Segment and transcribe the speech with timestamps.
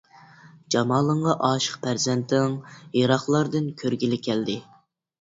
[0.75, 2.59] جامالىڭغا ئاشىق پەرزەنتىڭ،
[3.03, 4.63] يىراقلاردىن كۆرگىلى كەلدى.